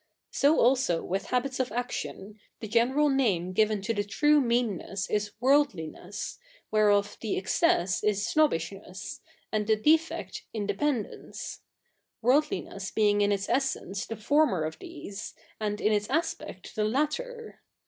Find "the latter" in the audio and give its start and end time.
16.75-17.61